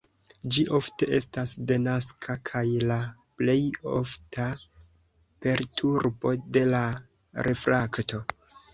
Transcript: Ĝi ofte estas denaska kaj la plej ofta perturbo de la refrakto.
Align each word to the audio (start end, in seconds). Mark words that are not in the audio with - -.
Ĝi 0.53 0.61
ofte 0.77 1.09
estas 1.17 1.53
denaska 1.71 2.37
kaj 2.51 2.63
la 2.93 2.99
plej 3.43 3.59
ofta 4.01 4.49
perturbo 5.45 6.37
de 6.59 6.69
la 6.75 6.85
refrakto. 7.51 8.29